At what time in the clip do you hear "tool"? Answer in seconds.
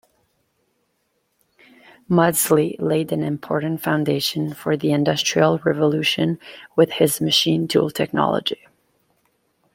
7.67-7.91